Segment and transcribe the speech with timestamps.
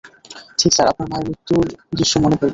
[0.57, 1.65] ঠিক স্যার, আপনার মায়ের মৃত্যুর
[1.97, 2.49] দৃশ্য মনে পরবে।